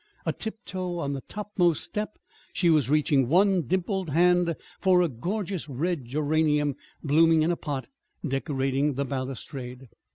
[0.25, 2.17] A tiptoe on the topmost step
[2.53, 7.85] she was reaching one dimpled hand for a gorgeous red geranium blooming in a pot
[8.27, 9.89] decorating the balustrade.